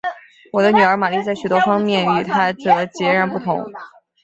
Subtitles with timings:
[0.53, 3.63] 我的女儿玛丽在许多方面与她则截然不同。